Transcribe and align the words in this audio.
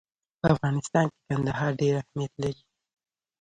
په 0.39 0.45
افغانستان 0.53 1.05
کې 1.13 1.19
کندهار 1.27 1.71
ډېر 1.81 1.93
اهمیت 2.01 2.33
لري. 2.41 2.61